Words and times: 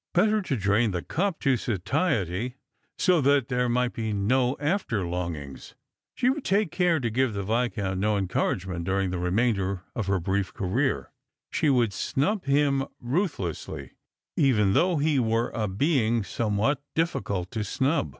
Better 0.15 0.41
to 0.41 0.55
drain 0.55 0.89
the 0.89 1.03
cup 1.03 1.39
to 1.41 1.55
satiety, 1.55 2.55
so 2.97 3.21
that 3.21 3.49
there 3.49 3.69
might 3.69 3.93
be 3.93 4.11
no 4.13 4.57
after 4.59 5.05
longings. 5.05 5.75
She 6.15 6.27
would 6.27 6.43
take 6.43 6.71
care 6.71 6.99
to 6.99 7.09
give 7.11 7.33
the 7.35 7.43
Viscount 7.43 7.99
no 7.99 8.17
encouragement 8.17 8.83
during 8.83 9.11
the 9.11 9.19
remainder 9.19 9.83
of 9.95 10.07
her 10.07 10.19
brief 10.19 10.55
career; 10.55 11.11
she 11.51 11.69
would 11.69 11.93
snub 11.93 12.45
him 12.45 12.85
ruthlessly, 12.99 13.91
even 14.35 14.73
though 14.73 14.97
he 14.97 15.19
were 15.19 15.49
a 15.51 15.67
being 15.67 16.23
some 16.23 16.57
yrhat 16.57 16.77
difficult 16.95 17.51
to 17.51 17.63
snub. 17.63 18.09